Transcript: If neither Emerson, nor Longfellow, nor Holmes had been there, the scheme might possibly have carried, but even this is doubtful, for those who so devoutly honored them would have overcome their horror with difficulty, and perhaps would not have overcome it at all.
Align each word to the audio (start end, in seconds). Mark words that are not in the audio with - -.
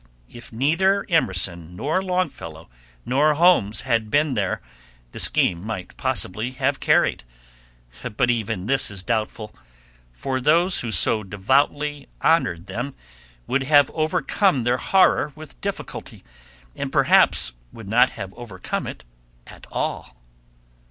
If 0.31 0.51
neither 0.51 1.05
Emerson, 1.09 1.75
nor 1.75 2.01
Longfellow, 2.01 2.71
nor 3.05 3.35
Holmes 3.35 3.81
had 3.81 4.09
been 4.09 4.33
there, 4.33 4.59
the 5.11 5.19
scheme 5.19 5.63
might 5.63 5.95
possibly 5.95 6.49
have 6.53 6.79
carried, 6.79 7.23
but 8.17 8.31
even 8.31 8.65
this 8.65 8.89
is 8.89 9.03
doubtful, 9.03 9.53
for 10.11 10.41
those 10.41 10.79
who 10.79 10.89
so 10.89 11.21
devoutly 11.21 12.07
honored 12.19 12.65
them 12.65 12.95
would 13.45 13.61
have 13.61 13.91
overcome 13.93 14.63
their 14.63 14.77
horror 14.77 15.33
with 15.35 15.61
difficulty, 15.61 16.23
and 16.75 16.91
perhaps 16.91 17.53
would 17.71 17.87
not 17.87 18.09
have 18.09 18.33
overcome 18.33 18.87
it 18.87 19.03
at 19.45 19.67
all. 19.71 20.15